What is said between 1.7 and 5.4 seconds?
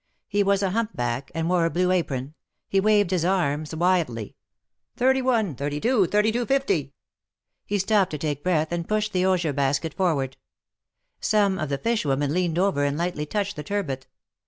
apron; he waved his arras wildly. Thirty